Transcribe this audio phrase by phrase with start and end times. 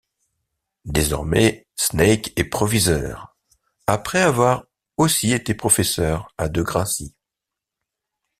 [0.85, 3.37] Désormais, Snake est proviseur
[3.85, 4.65] après avoir
[4.97, 7.13] aussi été professeur à Degrassi.